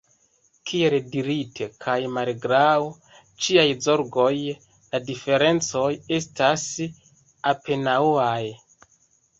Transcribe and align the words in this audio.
Kiel 0.69 0.93
dirite, 1.15 1.67
kaj 1.85 1.97
malgraŭ 2.15 2.79
ĉiaj 3.47 3.67
zorgoj, 3.89 4.33
la 4.89 5.03
diferencoj 5.11 5.87
estas 6.23 6.69
apenaŭaj. 7.55 8.45